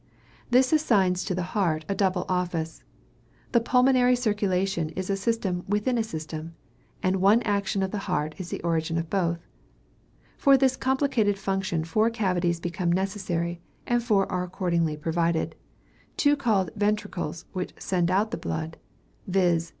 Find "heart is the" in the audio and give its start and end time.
8.09-8.63